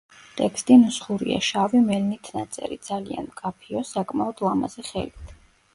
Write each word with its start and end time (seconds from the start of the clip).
ტექსტი 0.37 0.77
ნუსხურია, 0.83 1.37
შავი 1.49 1.81
მელნით 1.91 2.31
ნაწერი, 2.39 2.81
ძალიან 2.89 3.29
მკაფიო, 3.31 3.87
საკმაოდ 3.95 4.45
ლამაზი 4.49 4.89
ხელით. 4.93 5.41